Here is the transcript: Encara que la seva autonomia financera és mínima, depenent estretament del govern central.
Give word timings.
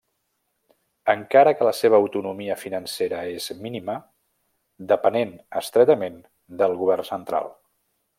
Encara 1.11 1.51
que 1.57 1.67
la 1.67 1.73
seva 1.79 1.99
autonomia 2.03 2.55
financera 2.61 3.19
és 3.33 3.49
mínima, 3.65 3.97
depenent 4.93 5.35
estretament 5.63 6.17
del 6.63 6.75
govern 6.85 7.07
central. 7.15 7.53